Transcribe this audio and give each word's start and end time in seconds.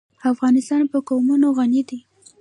افغانستان 0.31 0.81
په 0.91 0.97
قومونه 1.07 1.47
غني 1.57 1.81
دی. 1.89 1.99